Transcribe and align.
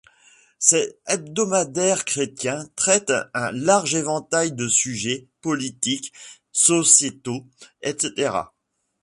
Cet 0.57 0.99
hebdomadaire 1.05 2.05
chrétien 2.05 2.67
traite 2.75 3.13
un 3.35 3.51
large 3.51 3.93
éventail 3.93 4.51
de 4.51 4.67
sujets, 4.67 5.27
politiques, 5.41 6.11
sociétaux 6.51 7.45
etc. 7.83 8.45